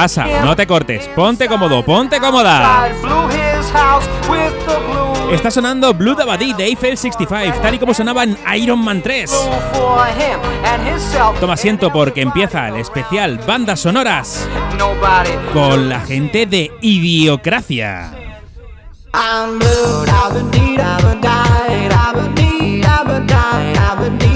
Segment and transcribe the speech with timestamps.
[0.00, 1.08] pasa, no te cortes.
[1.08, 2.88] Ponte cómodo, ponte cómoda.
[5.30, 9.30] Está sonando Blue Dabadi de Eiffel 65, tal y como sonaba en Iron Man 3.
[9.30, 11.38] for him and himself.
[11.38, 14.48] Toma asiento porque empieza el especial Bandas Sonoras
[15.52, 18.12] con la gente de Idiocracia.
[19.12, 24.00] I'm blue, I've been deed, I've been died, I've been deed, I've been died, I've
[24.00, 24.29] been deed,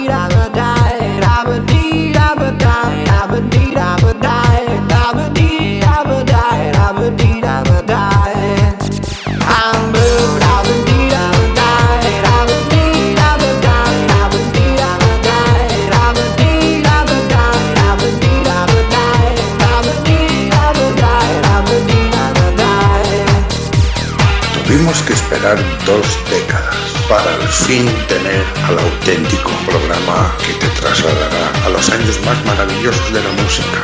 [25.53, 26.75] dos décadas
[27.07, 33.13] para al fin tener al auténtico programa que te trasladará a los años más maravillosos
[33.13, 33.83] de la música.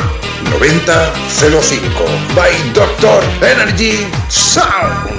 [0.58, 5.10] 9005 by Doctor Energy Sound.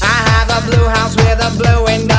[0.00, 2.11] I have a blue house with a blue window.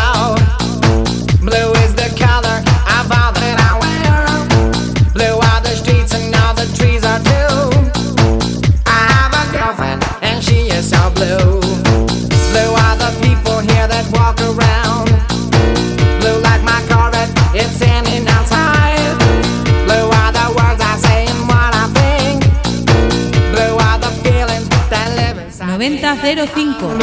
[26.46, 26.94] 9005.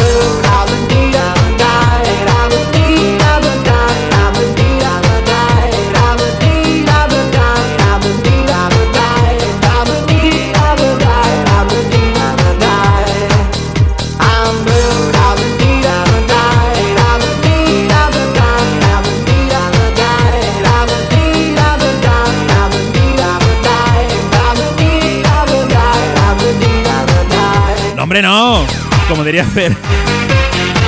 [27.97, 28.79] No, hombre, no.
[29.10, 29.76] Como diría Fer.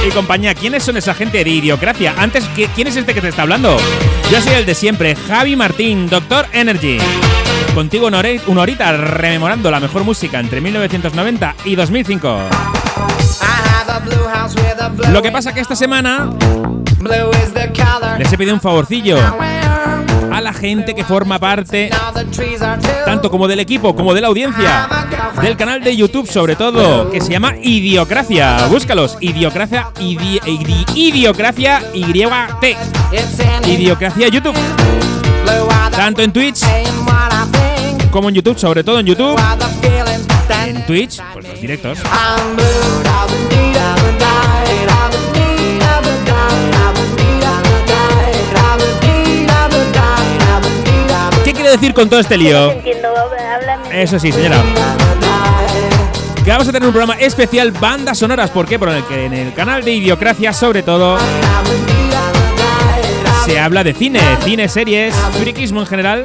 [0.06, 2.14] Y compañía, ¿quiénes son esa gente de Idiocracia?
[2.16, 3.76] Antes, ¿qui- ¿quién es este que te está hablando?
[4.30, 6.98] Yo soy el de siempre, Javi Martín, Doctor Energy.
[7.74, 12.38] Contigo una una horita rememorando la mejor música entre 1990 y 2005.
[15.12, 16.30] Lo que pasa que esta semana
[18.18, 19.16] les he pedido un favorcillo
[20.62, 21.90] gente que forma parte
[23.04, 24.88] tanto como del equipo como de la audiencia
[25.42, 28.68] del canal de YouTube sobre todo que se llama Idiocracia.
[28.68, 32.76] Búscalos, Idiocracia idi- idi- Idiocracia YT.
[33.66, 34.54] Idiocracia YouTube,
[35.96, 36.60] tanto en Twitch
[38.12, 39.36] como en YouTube, sobre todo en YouTube.
[40.68, 41.98] En Twitch, pues los directos.
[51.72, 52.70] Decir con todo este lío?
[52.70, 54.02] Entiendo, háblame.
[54.02, 54.62] Eso sí, señora.
[56.44, 58.50] Que vamos a tener un programa especial bandas sonoras.
[58.50, 58.78] ¿Por qué?
[58.78, 61.16] Porque en el canal de Idiocracia, sobre todo,
[63.44, 66.24] se habla de cine, cine, series, friquismo en general.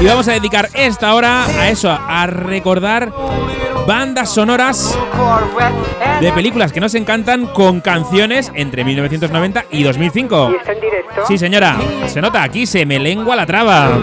[0.00, 3.12] Y vamos a dedicar esta hora a eso, a recordar
[3.86, 4.98] bandas sonoras
[6.20, 10.54] de películas que nos encantan con canciones entre 1990 y 2005.
[10.58, 11.26] ¿Está en directo?
[11.28, 13.98] Sí, señora, se nota aquí, se me lengua la traba.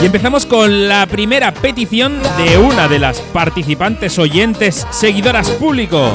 [0.00, 6.12] Y empezamos con la primera petición de una de las participantes oyentes, seguidoras público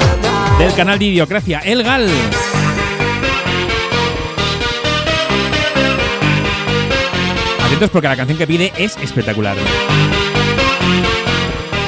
[0.58, 2.08] del canal de Idiocracia, El Gal.
[7.62, 9.54] Atentos porque la canción que pide es espectacular.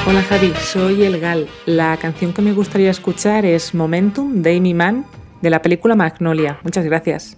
[0.05, 1.47] Hola Javi, soy El Gal.
[1.65, 5.05] La canción que me gustaría escuchar es Momentum de Amy Mann
[5.41, 6.59] de la película Magnolia.
[6.63, 7.37] Muchas gracias.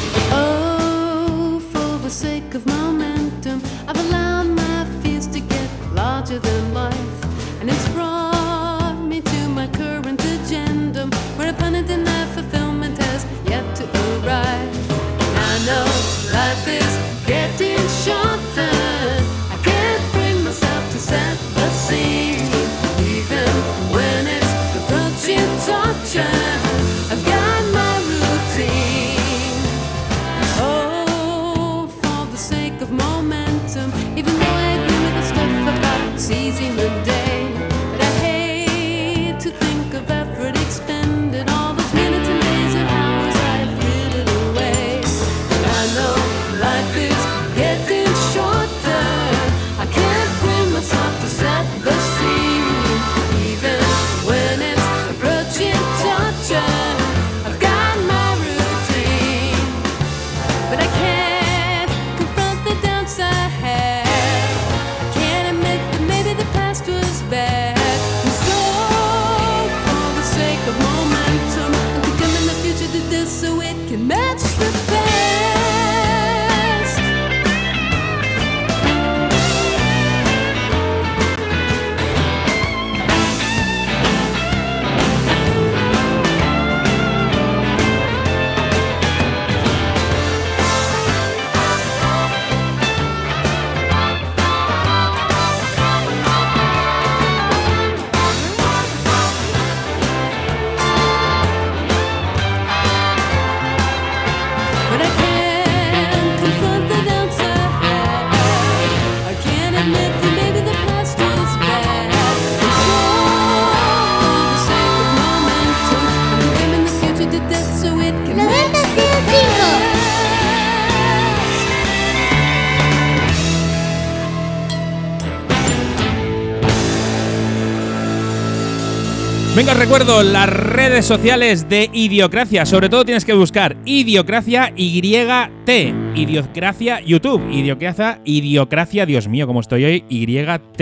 [129.81, 132.67] Recuerdo las redes sociales de Idiocracia.
[132.67, 135.69] Sobre todo tienes que buscar Idiocracia YT.
[136.13, 137.49] Idiocracia YouTube.
[137.51, 140.05] Idiocracia, Idiocracia, Dios mío, cómo estoy hoy.
[140.07, 140.81] YT.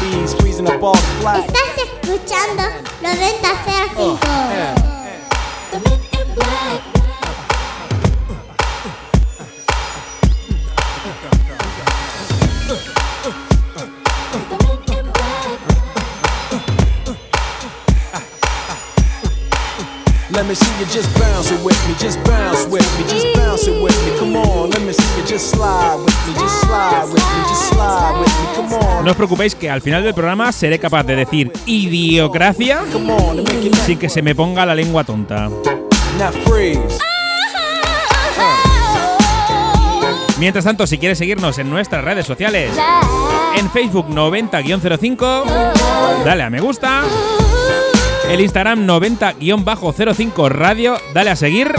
[1.45, 2.63] Estás escuchando
[3.03, 4.19] 9005.
[20.41, 23.67] Let me see you just bounce it with me, just bounce with me, just bounce
[23.67, 24.17] it with me.
[24.17, 27.69] Come on, let me see you just slide with me, just slide with me, just
[27.69, 28.47] slide with me.
[28.55, 32.81] Come on, No os preocupéis que al final del programa seré capaz de decir idiocracia
[33.85, 35.47] sin que se me ponga la lengua tonta.
[36.43, 36.97] Freeze.
[40.39, 42.71] Mientras tanto, si quieres seguirnos en nuestras redes sociales,
[43.55, 47.03] en Facebook 90-05, dale a me gusta.
[48.33, 51.73] El Instagram 90-05 Radio, dale a seguir.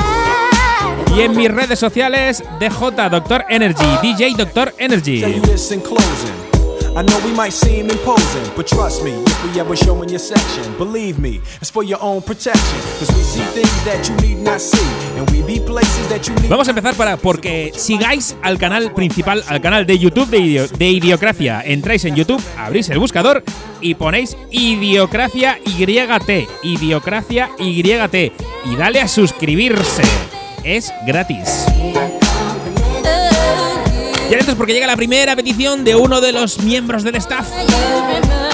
[1.16, 5.22] Y en mis redes sociales, DJ Doctor Energy, DJ Doctor Energy.
[6.94, 10.18] I know we might seem imposing, but trust me, if we ever show in your
[10.18, 12.78] section, believe me, it's for your own protection.
[12.98, 16.34] Cause we see things that you need not see, and we be places that you
[16.34, 20.68] need Vamos a empezar para porque sigáis al canal principal, al canal de YouTube de,
[20.68, 21.62] de Idiocracia.
[21.64, 23.42] Entráis en YouTube, abrís el buscador
[23.80, 26.48] y ponéis Idiocracia YT.
[26.62, 28.14] Idiocracia YT.
[28.66, 30.02] Y dale a suscribirse.
[30.62, 31.66] Es gratis.
[34.32, 37.50] Y atentos porque llega la primera petición de uno de los miembros del staff.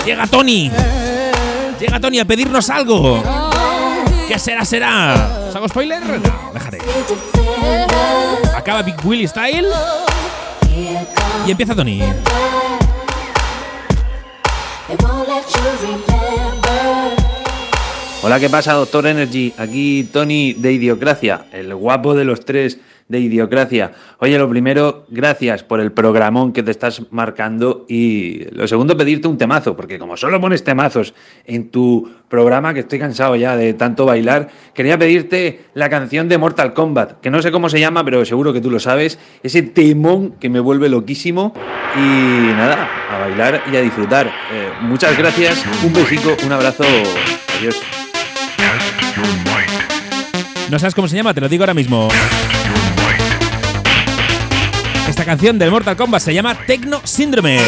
[0.05, 0.73] Llega Tony.
[1.79, 3.23] Llega Tony a pedirnos algo.
[4.27, 5.47] ¿Qué será, será?
[5.49, 6.03] ¿Os hago spoiler?
[6.03, 6.79] No, déjate.
[8.57, 9.69] Acaba Big Willy Style.
[11.47, 12.03] Y empieza Tony.
[18.21, 19.55] Hola, ¿qué pasa, Doctor Energy?
[19.57, 23.93] Aquí Tony de Idiocracia, el guapo de los tres de Idiocracia.
[24.19, 29.29] Oye, lo primero, gracias por el programón que te estás marcando y lo segundo, pedirte
[29.29, 33.73] un temazo, porque como solo pones temazos en tu programa, que estoy cansado ya de
[33.75, 38.05] tanto bailar, quería pedirte la canción de Mortal Kombat, que no sé cómo se llama,
[38.05, 41.55] pero seguro que tú lo sabes, ese temón que me vuelve loquísimo
[41.97, 44.27] y nada, a bailar y a disfrutar.
[44.27, 46.85] Eh, muchas gracias, un besico, un abrazo,
[47.59, 47.81] adiós.
[50.71, 52.09] No sabes cómo se llama, te lo digo ahora mismo.
[55.09, 57.59] Esta canción del Mortal Kombat se llama Tecno Síndrome.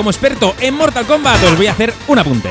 [0.00, 2.48] Como experto en Mortal Kombat, os voy a hacer un apunte.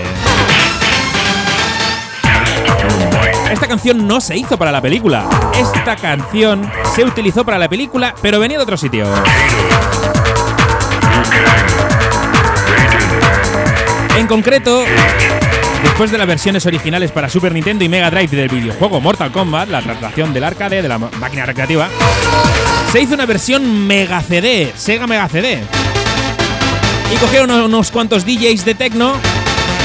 [3.51, 5.27] Esta canción no se hizo para la película.
[5.57, 9.07] Esta canción se utilizó para la película, pero venía de otro sitio.
[14.15, 14.83] En concreto,
[15.81, 19.69] después de las versiones originales para Super Nintendo y Mega Drive del videojuego Mortal Kombat,
[19.69, 21.89] la traslación del arcade de la máquina recreativa,
[22.91, 25.63] se hizo una versión Mega CD, Sega Mega CD.
[27.11, 29.13] Y cogieron unos, cuantos DJs de techno,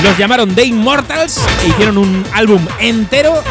[0.03, 3.43] los llamaron The Immortals e hicieron un álbum entero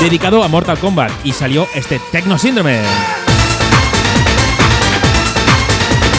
[0.00, 2.80] dedicado a Mortal Kombat y salió este Techno Síndrome.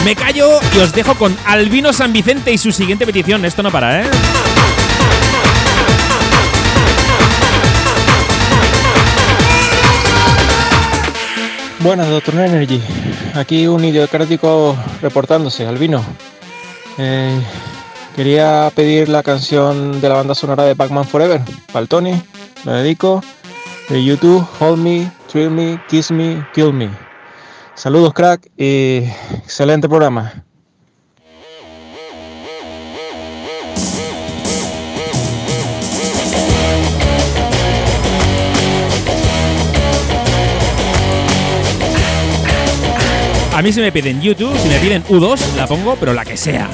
[0.04, 3.44] Me callo y os dejo con Albino San Vicente y su siguiente petición.
[3.44, 4.10] Esto no para, ¿eh?
[11.78, 12.80] Buenas, Doctor Energy.
[13.34, 16.04] Aquí un idiocrático reportándose, Albino.
[16.98, 17.40] Eh,
[18.14, 22.22] quería pedir la canción de la banda sonora de Pac-Man Forever, para el Tony.
[22.64, 23.22] La dedico.
[23.88, 26.88] De YouTube, Hold Me, Thrill Me, Kiss Me, Kill Me.
[27.74, 30.44] Saludos, crack, y excelente programa.
[43.62, 46.36] A mí si me piden YouTube, si me piden U2, la pongo, pero la que
[46.36, 46.68] sea.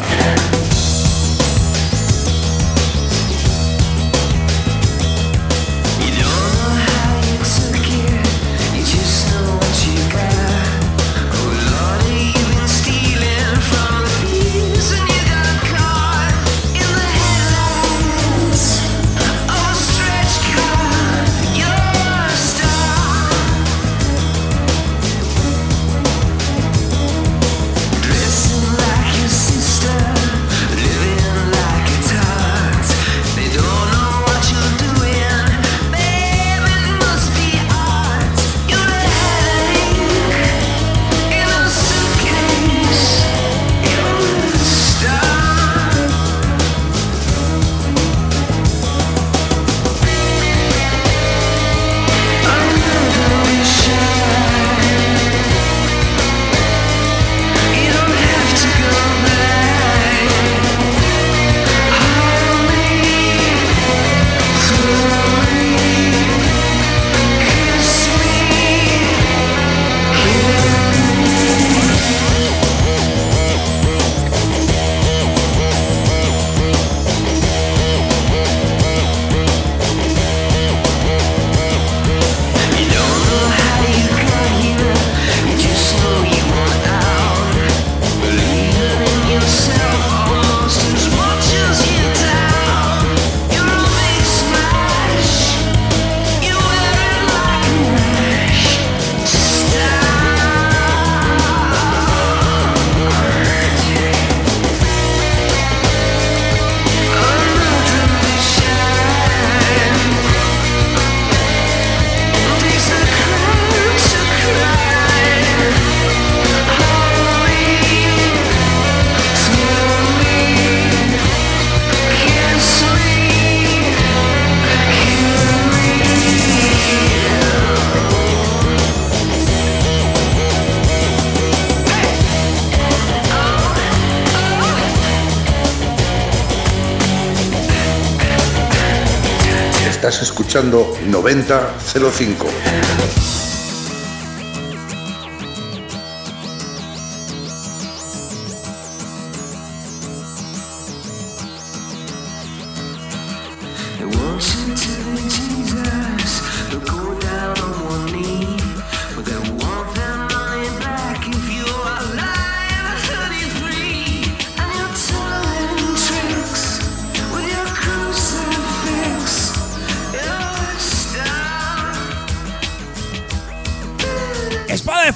[140.59, 142.78] Escuchando 9005.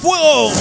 [0.03, 0.51] Fuego!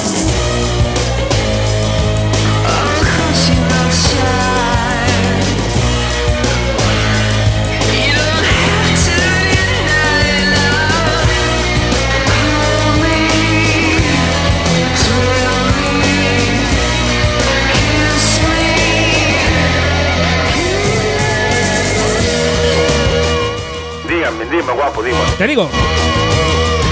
[24.51, 25.17] Dime, guapo, dime.
[25.39, 25.71] Te digo.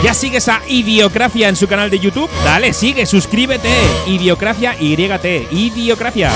[0.03, 2.31] ¿Ya sigues a Idiocracia en su canal de YouTube?
[2.45, 3.69] Dale, sigue, suscríbete.
[4.07, 5.53] Idiocracia YT.
[5.53, 6.31] Idiocracia.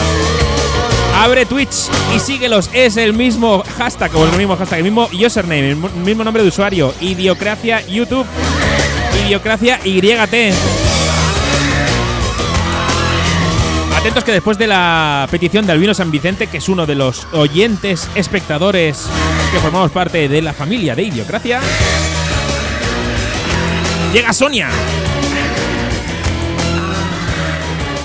[1.17, 2.69] Abre Twitch y síguelos.
[2.75, 6.43] Es el mismo hashtag, o el mismo hashtag, el mismo username, el mo- mismo nombre
[6.43, 6.93] de usuario.
[7.01, 8.27] Idiocracia YouTube.
[9.27, 10.53] Idiocracia YT.
[13.97, 17.27] Atentos que después de la petición de Albino San Vicente, que es uno de los
[17.33, 19.07] oyentes, espectadores
[19.53, 21.61] que formamos parte de la familia de Idiocracia,
[24.15, 24.69] llega Sonia.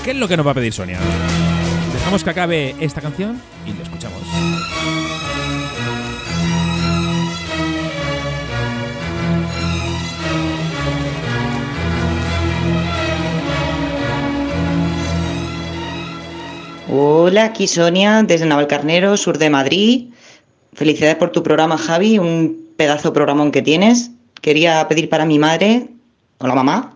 [0.02, 0.98] ¿Qué es lo que nos va a pedir Sonia?
[1.92, 4.20] Dejamos que acabe esta canción y lo escuchamos.
[16.92, 20.08] Hola, aquí Sonia, desde Navalcarnero, sur de Madrid.
[20.72, 24.10] Felicidades por tu programa, Javi, un pedazo programón que tienes.
[24.40, 25.86] Quería pedir para mi madre,
[26.40, 26.92] o la mamá,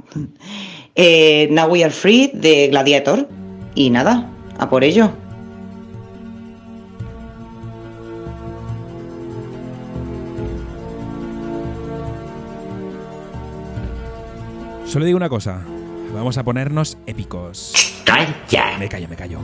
[0.95, 3.29] eh, Now We Are Free de Gladiator.
[3.75, 5.11] Y nada, a por ello.
[14.87, 15.61] Solo digo una cosa.
[16.15, 17.73] Vamos a ponernos épicos.
[18.05, 18.79] Calla.
[18.79, 19.41] Me callo, me callo.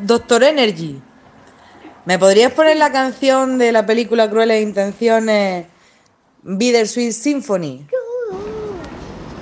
[0.00, 1.00] Doctor Energy.
[2.04, 5.66] ¿Me podrías poner la canción de la película Crueles Intenciones
[6.42, 7.86] Bittersweet Symphony?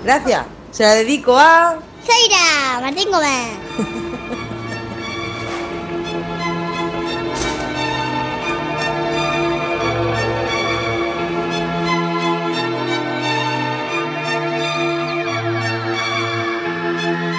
[0.04, 0.44] Gracias.
[0.70, 1.78] Se la dedico a...
[2.06, 4.02] Seira, Martín Gómez.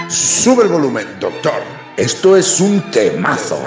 [0.10, 1.83] Sube el volumen, doctor.
[1.95, 3.62] Esto es un temazo.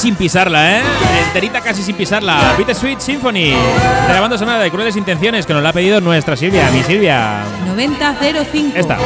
[0.00, 0.82] Sin pisarla, ¿eh?
[1.26, 2.54] Enterita casi sin pisarla.
[2.56, 3.50] Bittersweet Symphony.
[3.50, 6.82] De la banda sonora de Crueles Intenciones, que nos la ha pedido nuestra Silvia, mi
[6.82, 7.44] Silvia.
[7.66, 8.78] 9005.
[8.78, 8.96] Esta.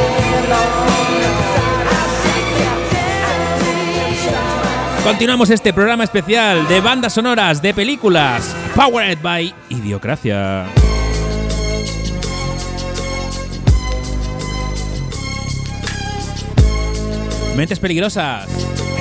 [5.03, 8.55] Continuamos este programa especial de bandas sonoras de películas.
[8.73, 10.65] Powered by Idiocracia.
[17.57, 18.54] Mentes peligrosas.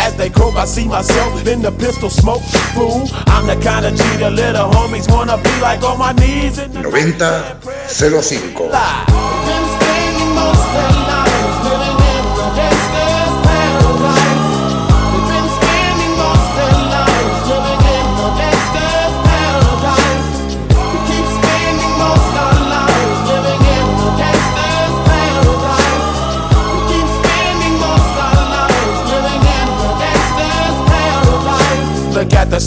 [0.00, 2.42] As they croak, I see myself in the pistol smoke.
[2.74, 6.58] Fool, I'm the kind of G the little homies wanna be like on my knees.
[6.58, 7.18] 90
[8.70, 9.37] 05.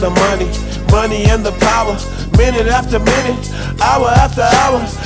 [0.00, 0.46] the money,
[0.92, 1.96] money and the power.
[2.36, 5.05] Minute after minute, hour after hour.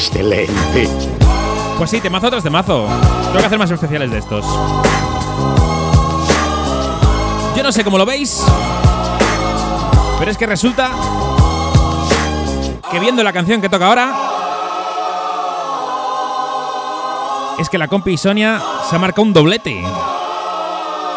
[0.00, 0.88] Excelente.
[1.76, 2.86] Pues sí, temazo tras temazo.
[3.26, 4.46] Tengo que hacer más especiales de estos.
[7.54, 8.42] Yo no sé cómo lo veis,
[10.18, 10.90] pero es que resulta
[12.90, 14.14] que viendo la canción que toca ahora,
[17.58, 18.58] es que la compi Sonia
[18.88, 19.82] se ha marcado un doblete.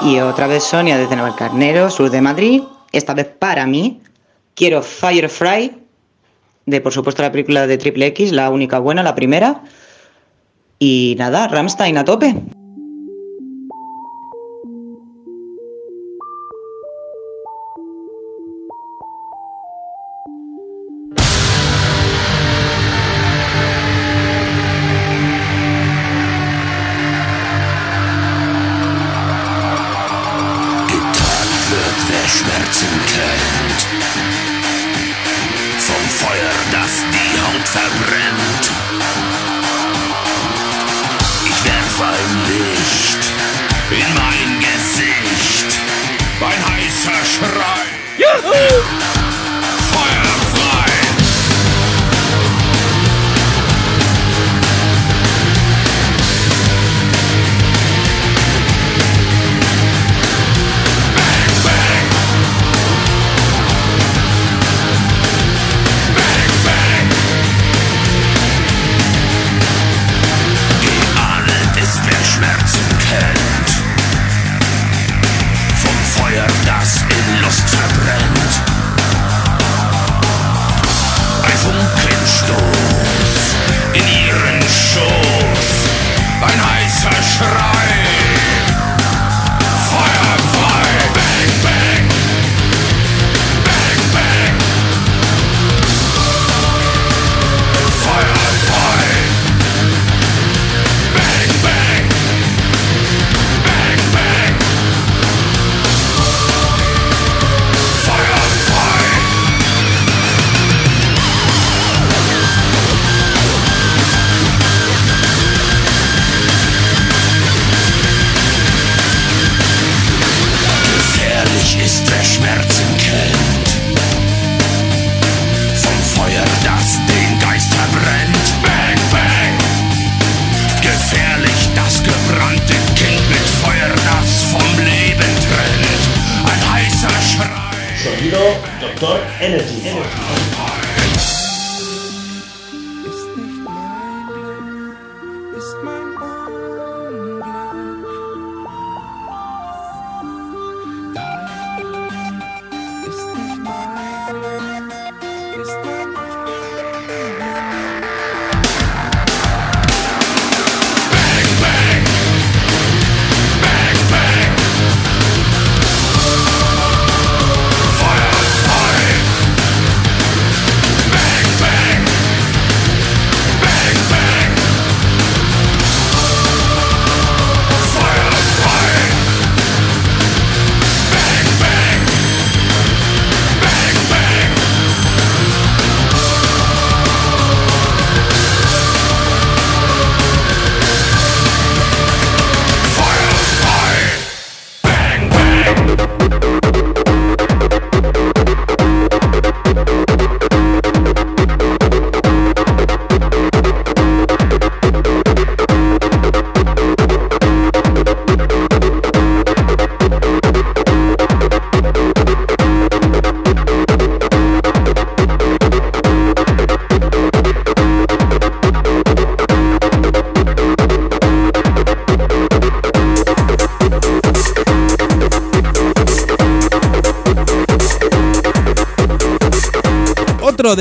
[0.02, 2.63] Y otra vez Sonia desde Navalcarnero, sur de Madrid.
[2.91, 4.02] Esta vez para mí.
[4.56, 5.83] Quiero Firefly,
[6.65, 9.63] de por supuesto la película de Triple X, la única buena, la primera.
[10.80, 12.36] Y nada, Ramstein a tope.
[43.94, 44.43] In mein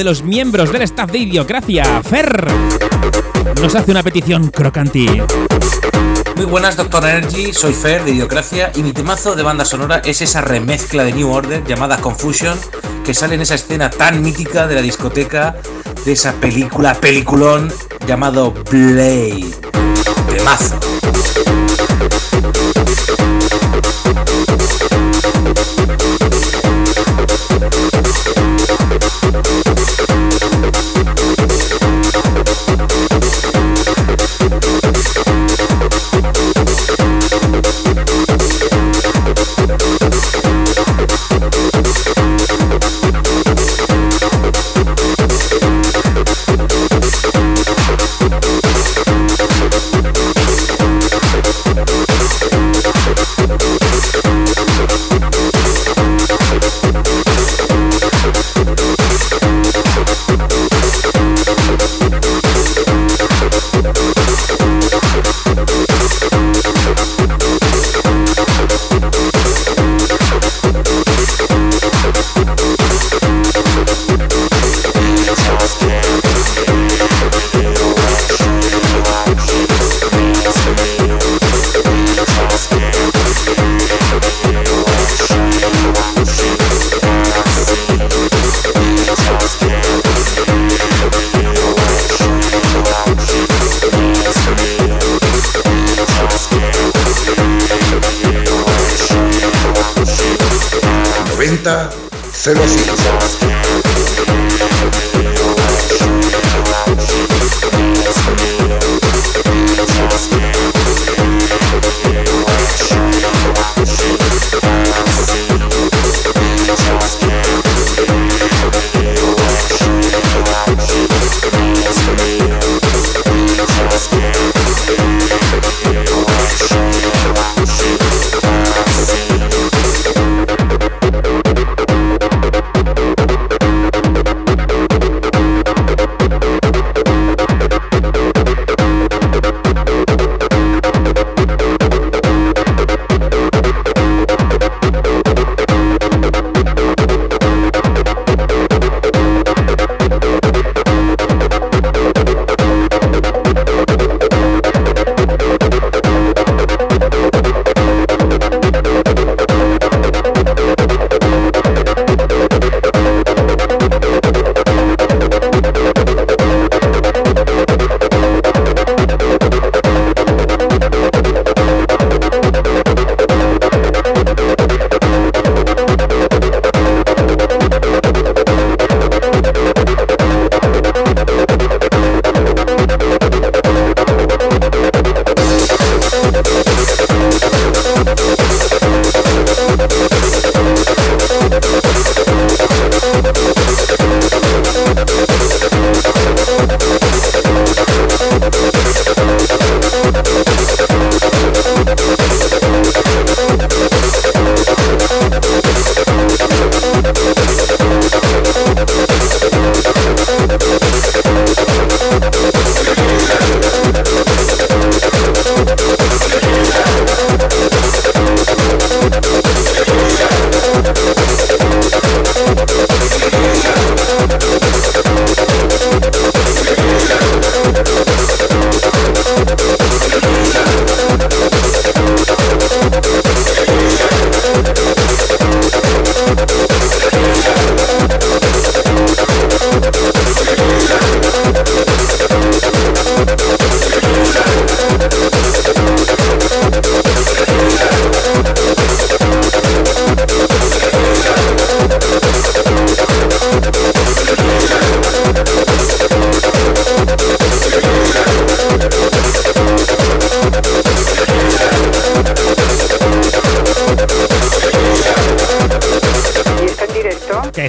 [0.02, 2.44] de los miembros del staff de Idiocracia, Fer,
[3.60, 5.06] nos hace una petición crocanti.
[6.34, 7.52] Muy buenas, Doctor Energy.
[7.52, 11.30] Soy Fer de Idiocracia y mi temazo de banda sonora es esa remezcla de New
[11.30, 12.58] Order llamada Confusion
[13.04, 15.54] que sale en esa escena tan mítica de la discoteca
[16.04, 17.72] de esa película, peliculón
[18.04, 19.52] llamado Blade.
[20.28, 20.80] Temazo.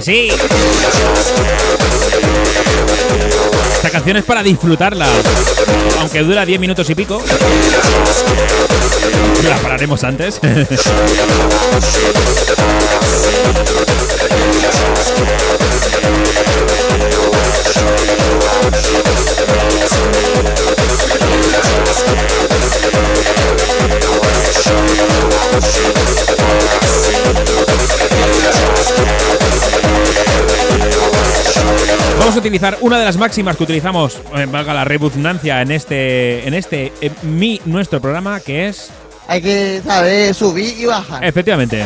[0.04, 0.28] sí.
[3.76, 5.06] Esta canción es para disfrutarla.
[6.00, 7.22] Aunque dura 10 minutos y pico.
[9.48, 10.40] La pararemos antes.
[32.24, 36.48] Vamos a utilizar una de las máximas que utilizamos, eh, valga la redundancia, en este,
[36.48, 38.90] en este, mi, nuestro programa, que es,
[39.28, 41.22] Hay que saber subir y bajar.
[41.22, 41.84] efectivamente,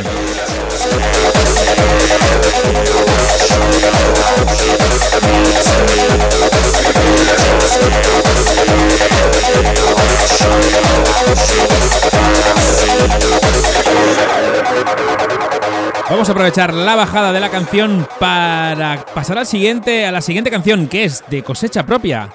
[16.11, 20.51] Vamos a aprovechar la bajada de la canción para pasar al siguiente, a la siguiente
[20.51, 22.31] canción, que es de cosecha propia.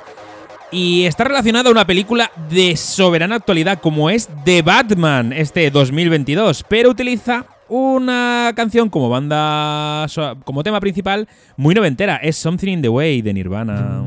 [0.71, 6.63] Y está relacionada a una película de soberana actualidad como es The Batman, este 2022,
[6.69, 10.05] pero utiliza una canción como banda,
[10.43, 14.03] como tema principal muy noventera, es Something in the Way de Nirvana.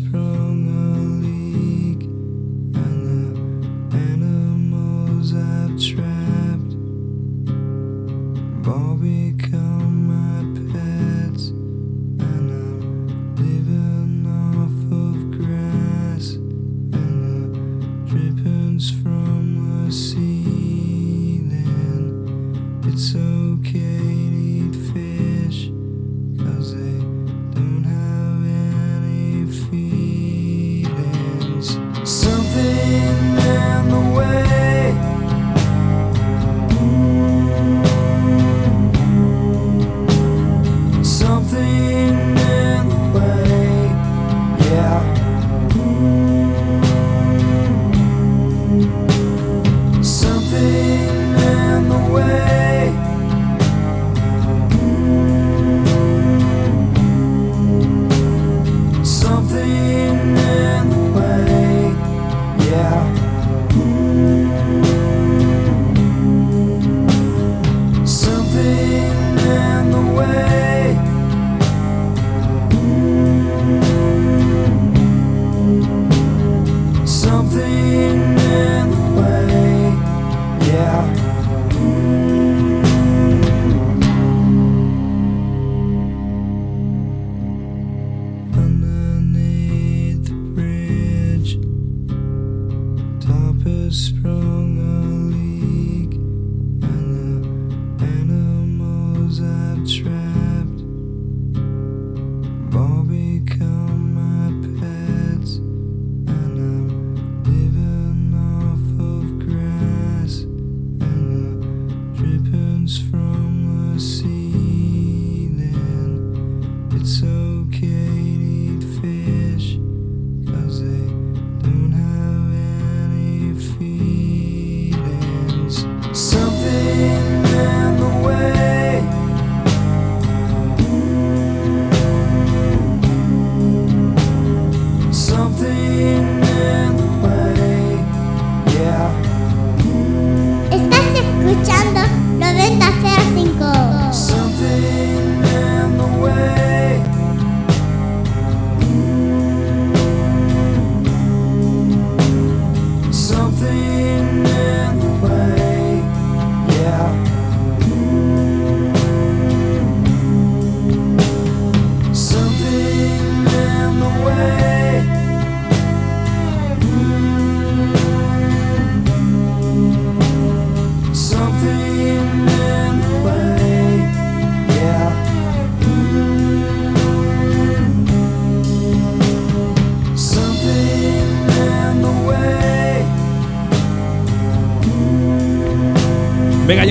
[0.00, 0.29] promise.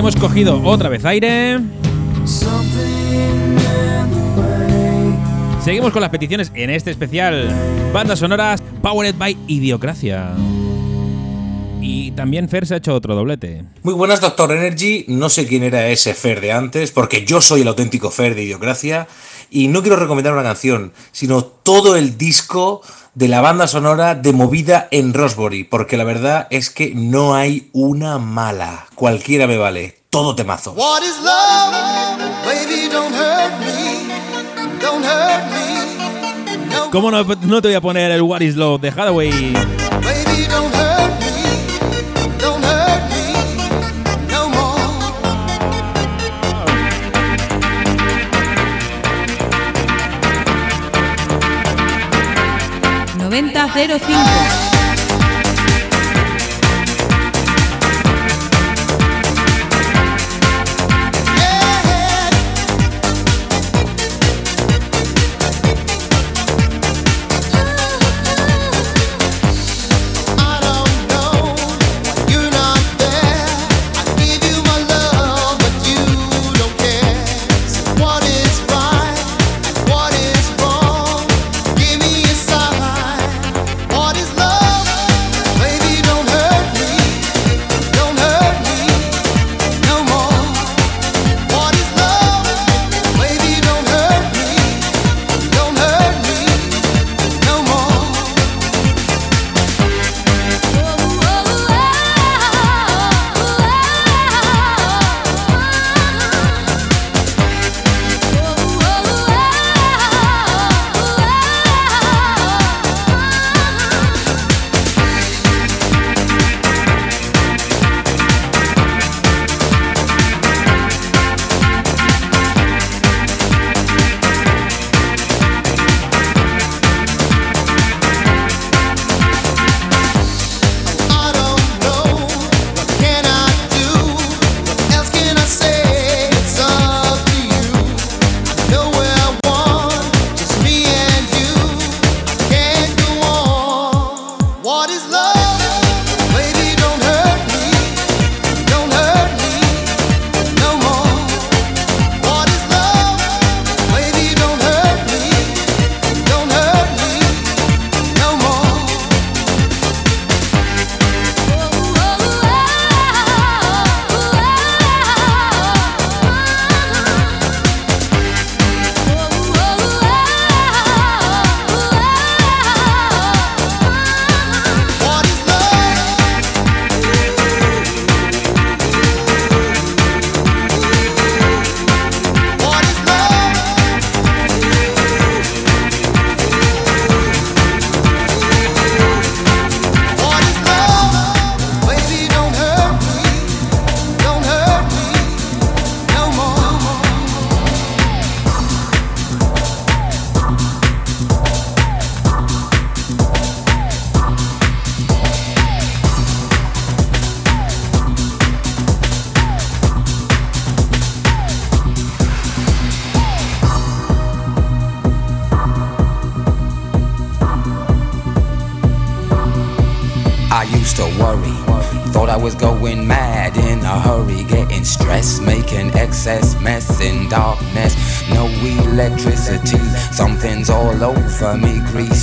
[0.09, 1.59] Hemos cogido otra vez aire.
[5.63, 7.47] Seguimos con las peticiones en este especial
[7.93, 10.31] bandas sonoras Powered by Idiocracia.
[11.79, 13.65] Y también Fer se ha hecho otro doblete.
[13.83, 15.05] Muy buenas, Doctor Energy.
[15.09, 18.45] No sé quién era ese Fer de antes, porque yo soy el auténtico Fer de
[18.45, 19.07] Idiocracia.
[19.51, 22.81] Y no quiero recomendar una canción, sino todo el disco
[23.13, 27.69] de la banda sonora de Movida en Rosbury, porque la verdad es que no hay
[27.73, 28.87] una mala.
[28.95, 30.73] Cualquiera me vale todo temazo.
[30.73, 32.19] What is love?
[32.43, 34.07] Baby, don't hurt me.
[34.81, 36.69] Don't hurt me.
[36.69, 36.89] No.
[36.91, 39.29] ¿Cómo no, no, te voy a poner el What is Love de Hathaway?
[39.29, 41.67] Baby, don't hurt me.
[42.39, 43.33] Don't hurt me.
[44.31, 44.79] No more.
[53.29, 54.78] 9005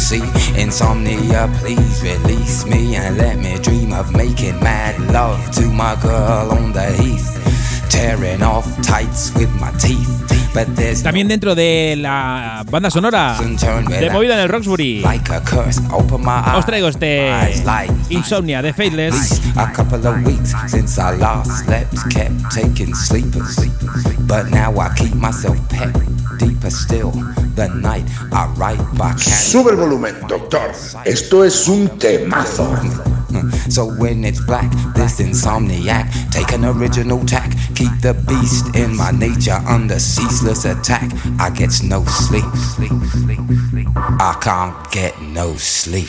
[0.09, 0.23] greasy.
[0.61, 6.51] Insomnia, please release me and let me dream of making mad love to my girl
[6.53, 10.23] on the heath, tearing off tights with my teeth.
[10.55, 15.05] But there's También dentro de la banda sonora de movida en el Roxbury.
[16.57, 17.31] Os traigo este
[18.09, 19.43] Insomnia de Faithless.
[19.57, 23.57] A couple of weeks since I last slept, kept taking sleepers.
[24.21, 25.95] But now I keep myself pet
[26.39, 27.11] deeper still.
[27.57, 29.19] The night I write back.
[29.19, 30.73] Sube el volumen, doctor.
[31.05, 32.67] Esto es un temazo.
[33.31, 33.51] Hmm.
[33.71, 39.11] So when it's black, this insomniac, take an original tack, keep the beast in my
[39.11, 41.11] nature under ceaseless attack.
[41.39, 42.45] I get no sleep.
[44.19, 46.09] I can't get no sleep.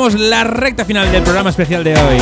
[0.00, 2.18] La recta final del programa especial de hoy.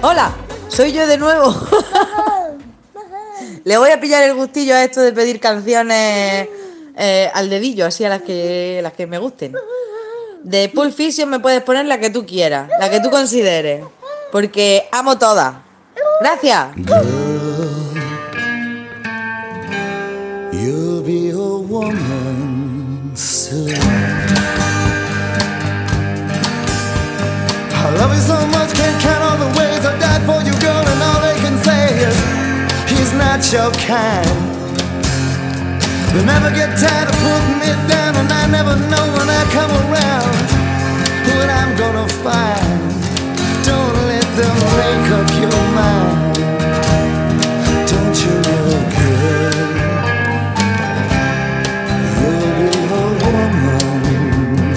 [0.00, 0.32] Hola,
[0.68, 1.54] soy yo de nuevo.
[3.64, 6.48] Le voy a pillar el gustillo a esto de pedir canciones
[6.96, 9.54] eh, al dedillo, así a las que, las que me gusten.
[10.42, 13.84] De Pulp Fiction me puedes poner la que tú quieras, la que tú consideres,
[14.32, 15.63] porque amo todas.
[16.24, 16.74] Gracias.
[16.86, 17.04] Girl,
[20.54, 23.76] you'll be a woman soon.
[27.76, 30.84] I love you so much, can't count all the ways I died for you, girl,
[30.88, 32.16] and all they can say is
[32.88, 34.24] he's not your kind.
[36.14, 39.72] They never get tired of putting it down, and I never know when I come
[39.84, 40.32] around
[41.28, 43.03] what I'm gonna find
[44.36, 46.34] make up your mind.
[47.90, 48.34] Don't you
[48.68, 49.76] look good?
[52.18, 52.48] You'll
[53.64, 54.76] woman.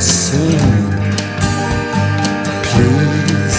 [2.69, 3.57] Please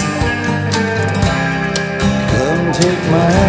[2.31, 3.48] come take my.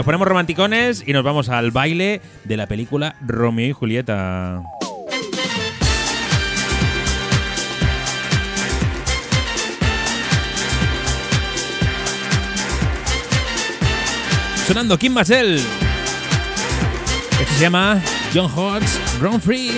[0.00, 4.62] Nos ponemos romanticones y nos vamos al baile de la película Romeo y Julieta.
[14.66, 15.56] Sonando Kim Marcel.
[17.38, 18.00] Esto se llama
[18.32, 18.88] John Hodge,
[19.20, 19.72] Run Free.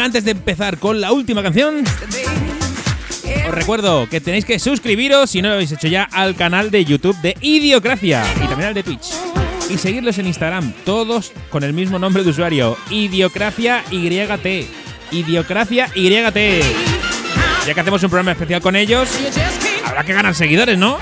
[0.00, 1.82] Antes de empezar con la última canción,
[3.48, 6.84] os recuerdo que tenéis que suscribiros, si no lo habéis hecho ya, al canal de
[6.84, 9.12] YouTube de Idiocracia y también al de Twitch.
[9.70, 14.68] Y seguirlos en Instagram, todos con el mismo nombre de usuario, Idiocracia YT.
[15.10, 16.36] Idiocracia YT.
[17.66, 19.08] Ya que hacemos un programa especial con ellos,
[19.86, 20.98] habrá que ganar seguidores, ¿no?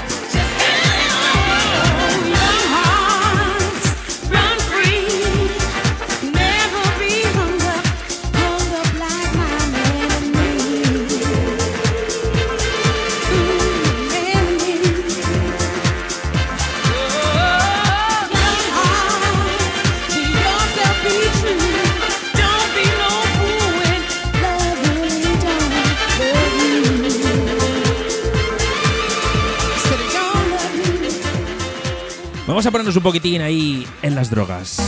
[32.46, 34.78] Vamos a ponernos un poquitín ahí en las drogas.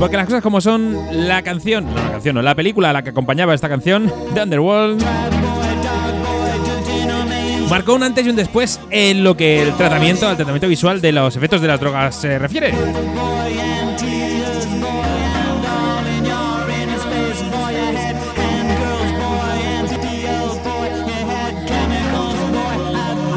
[0.00, 3.02] Porque las cosas como son, la canción, no la canción, no, la película a la
[3.02, 5.04] que acompañaba esta canción, The Underworld,
[7.68, 11.12] marcó un antes y un después en lo que el tratamiento, al tratamiento visual de
[11.12, 12.72] los efectos de las drogas se refiere.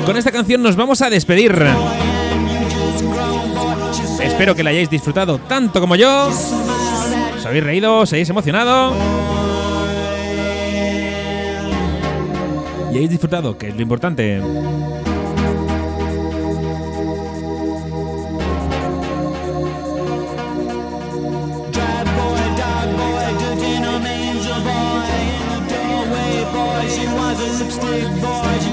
[0.05, 1.55] Con esta canción nos vamos a despedir.
[4.21, 6.27] Espero que la hayáis disfrutado tanto como yo.
[7.37, 8.93] Os habéis reído, os hayáis emocionado.
[12.91, 14.41] Y hayáis disfrutado, que es lo importante.
[27.15, 28.72] Was a lipstick boy,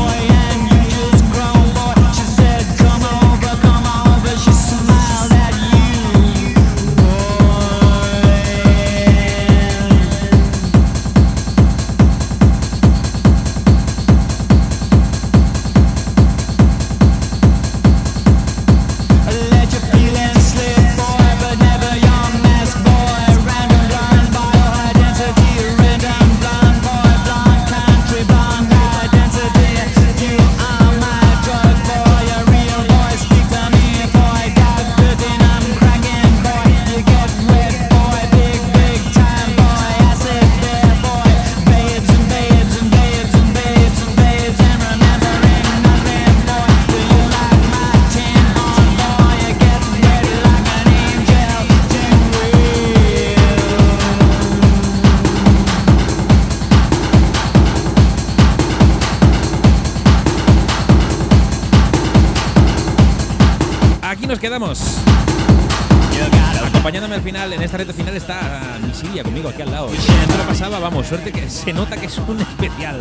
[68.11, 69.89] Final está mi Silvia conmigo aquí al lado.
[69.89, 72.99] No pasaba, vamos, suerte que se nota que es un especial.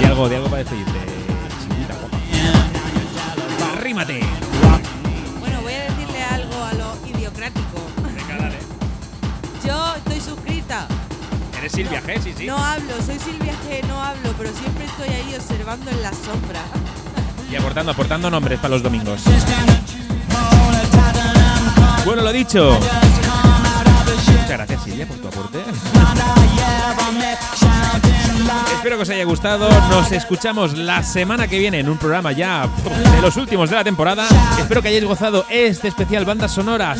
[0.00, 0.98] Y algo, de algo para despedirte.
[1.62, 2.18] Silvita, guapa.
[3.78, 4.20] Arrímate.
[5.40, 7.80] Bueno, voy a decirle algo a lo idiocrático.
[8.02, 8.58] Venga, dale.
[9.64, 10.86] Yo estoy suscrita.
[11.58, 12.46] Eres Silvia G, sí, sí.
[12.46, 16.60] No hablo, soy Silvia G, no hablo, pero siempre estoy ahí observando en la sombra.
[17.50, 19.22] Y aportando, aportando nombres para los domingos.
[22.04, 22.78] Bueno, lo dicho.
[24.48, 25.58] Muchas gracias, Silvia, por tu aporte.
[28.72, 29.68] Espero que os haya gustado.
[29.90, 32.66] Nos escuchamos la semana que viene en un programa ya
[33.14, 34.26] de los últimos de la temporada.
[34.58, 36.98] Espero que hayáis gozado este especial bandas sonoras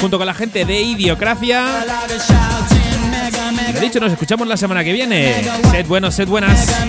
[0.00, 1.84] junto con la gente de Idiocracia.
[3.72, 5.44] Lo dicho, nos escuchamos la semana que viene.
[5.70, 6.87] Sed buenos, sed buenas.